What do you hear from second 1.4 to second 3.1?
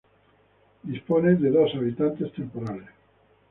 dos habitantes temporales.